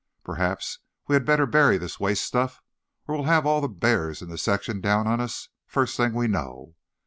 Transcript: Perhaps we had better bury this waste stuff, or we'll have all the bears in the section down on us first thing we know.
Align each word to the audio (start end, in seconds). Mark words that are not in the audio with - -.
Perhaps 0.23 0.79
we 1.07 1.13
had 1.13 1.25
better 1.27 1.45
bury 1.45 1.77
this 1.77 1.99
waste 1.99 2.23
stuff, 2.25 2.59
or 3.07 3.13
we'll 3.13 3.25
have 3.25 3.45
all 3.45 3.61
the 3.61 3.69
bears 3.69 4.23
in 4.23 4.29
the 4.29 4.37
section 4.39 4.81
down 4.81 5.05
on 5.05 5.21
us 5.21 5.49
first 5.67 5.95
thing 5.95 6.15
we 6.15 6.27
know. 6.27 6.73